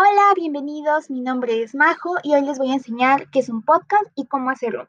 [0.00, 1.10] Hola, bienvenidos.
[1.10, 4.28] Mi nombre es Majo y hoy les voy a enseñar qué es un podcast y
[4.28, 4.86] cómo hacer uno.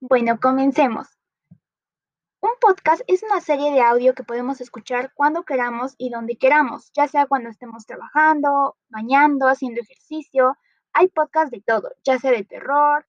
[0.00, 1.06] Bueno, comencemos.
[2.40, 6.90] Un podcast es una serie de audio que podemos escuchar cuando queramos y donde queramos,
[6.96, 10.56] ya sea cuando estemos trabajando, bañando, haciendo ejercicio.
[10.92, 13.06] Hay podcasts de todo, ya sea de terror,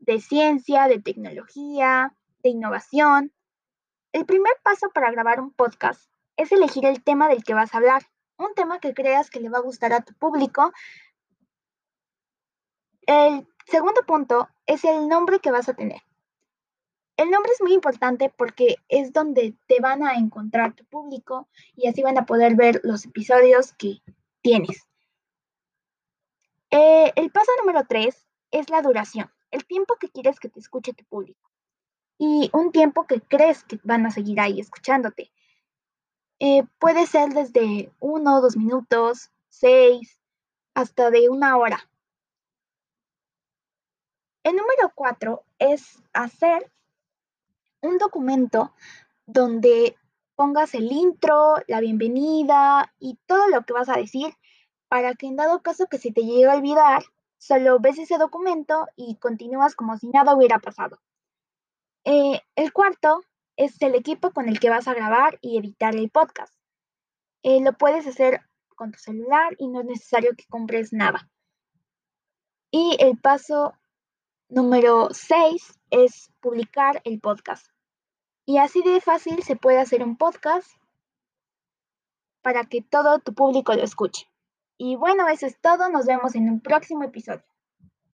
[0.00, 3.32] de ciencia, de tecnología, de innovación.
[4.10, 7.76] El primer paso para grabar un podcast es elegir el tema del que vas a
[7.76, 8.02] hablar
[8.38, 10.72] un tema que creas que le va a gustar a tu público.
[13.06, 16.00] El segundo punto es el nombre que vas a tener.
[17.16, 21.88] El nombre es muy importante porque es donde te van a encontrar tu público y
[21.88, 24.00] así van a poder ver los episodios que
[24.40, 24.86] tienes.
[26.70, 30.92] Eh, el paso número tres es la duración, el tiempo que quieres que te escuche
[30.92, 31.50] tu público
[32.18, 35.32] y un tiempo que crees que van a seguir ahí escuchándote.
[36.40, 40.20] Eh, puede ser desde uno, dos minutos, seis,
[40.74, 41.88] hasta de una hora.
[44.44, 46.70] El número cuatro es hacer
[47.80, 48.72] un documento
[49.26, 49.96] donde
[50.36, 54.32] pongas el intro, la bienvenida y todo lo que vas a decir
[54.88, 57.02] para que en dado caso que se te llegue a olvidar,
[57.36, 61.00] solo ves ese documento y continúas como si nada hubiera pasado.
[62.04, 63.22] Eh, el cuarto
[63.58, 66.54] es el equipo con el que vas a grabar y editar el podcast.
[67.42, 68.40] Eh, lo puedes hacer
[68.76, 71.28] con tu celular y no es necesario que compres nada.
[72.70, 73.74] Y el paso
[74.48, 77.66] número 6 es publicar el podcast.
[78.46, 80.70] Y así de fácil se puede hacer un podcast
[82.42, 84.30] para que todo tu público lo escuche.
[84.78, 85.88] Y bueno, eso es todo.
[85.90, 87.44] Nos vemos en un próximo episodio.